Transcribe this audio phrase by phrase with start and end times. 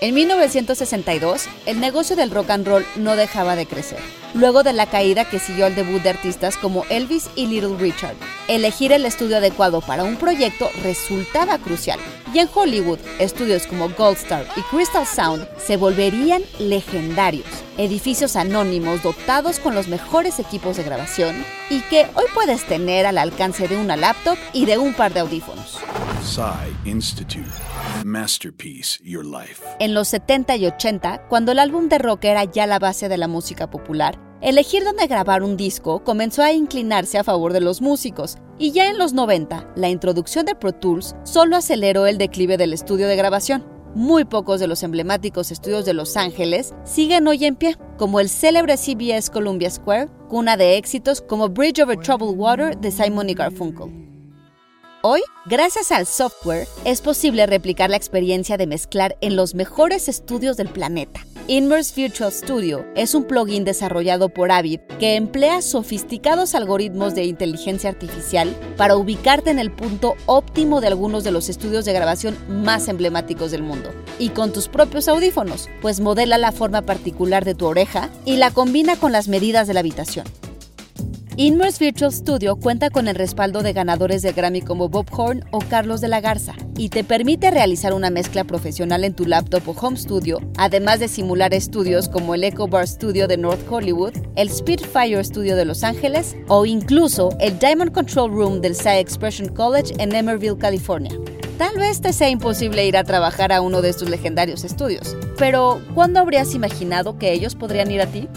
[0.00, 3.98] En 1962, el negocio del rock and roll no dejaba de crecer,
[4.32, 8.14] luego de la caída que siguió al debut de artistas como Elvis y Little Richard.
[8.46, 11.98] Elegir el estudio adecuado para un proyecto resultaba crucial,
[12.32, 19.02] y en Hollywood, estudios como Gold Star y Crystal Sound se volverían legendarios, edificios anónimos
[19.02, 23.76] dotados con los mejores equipos de grabación y que hoy puedes tener al alcance de
[23.76, 25.78] una laptop y de un par de audífonos.
[26.84, 27.46] Institute.
[28.04, 29.62] Masterpiece Your Life.
[29.78, 33.16] En los 70 y 80, cuando el álbum de rock era ya la base de
[33.16, 37.80] la música popular, elegir dónde grabar un disco comenzó a inclinarse a favor de los
[37.80, 42.56] músicos, y ya en los 90, la introducción de Pro Tools solo aceleró el declive
[42.56, 43.64] del estudio de grabación.
[43.94, 48.28] Muy pocos de los emblemáticos estudios de Los Ángeles siguen hoy en pie, como el
[48.28, 53.34] célebre CBS Columbia Square, cuna de éxitos como Bridge Over Troubled Water de Simon y
[53.34, 54.07] Garfunkel.
[55.00, 60.56] Hoy, gracias al software, es posible replicar la experiencia de mezclar en los mejores estudios
[60.56, 61.20] del planeta.
[61.46, 67.90] Inverse Virtual Studio es un plugin desarrollado por Avid que emplea sofisticados algoritmos de inteligencia
[67.90, 72.88] artificial para ubicarte en el punto óptimo de algunos de los estudios de grabación más
[72.88, 73.92] emblemáticos del mundo.
[74.18, 78.50] Y con tus propios audífonos, pues modela la forma particular de tu oreja y la
[78.50, 80.26] combina con las medidas de la habitación.
[81.40, 85.60] Inmerse Virtual Studio cuenta con el respaldo de ganadores de Grammy como Bob Horn o
[85.60, 89.70] Carlos de la Garza y te permite realizar una mezcla profesional en tu laptop o
[89.70, 94.50] home studio, además de simular estudios como el Echo Bar Studio de North Hollywood, el
[94.50, 99.94] Spitfire Studio de Los Ángeles o incluso el Diamond Control Room del SAI Expression College
[99.98, 101.16] en Emerville, California.
[101.56, 105.80] Tal vez te sea imposible ir a trabajar a uno de estos legendarios estudios, pero
[105.94, 108.28] ¿cuándo habrías imaginado que ellos podrían ir a ti?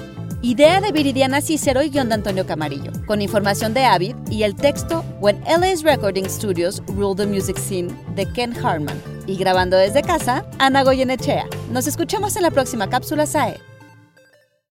[0.43, 4.55] Idea de Viridiana Cicero y guion de Antonio Camarillo, con información de Avid y el
[4.55, 8.99] texto When LA's Recording Studios Rule the Music Scene de Ken Harman.
[9.27, 11.45] Y grabando desde casa, Ana Goyenechea.
[11.71, 13.70] Nos escuchamos en la próxima cápsula SAE.